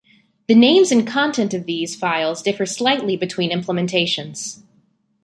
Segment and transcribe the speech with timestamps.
[0.47, 4.63] The names and content of these files differ slightly between implementations.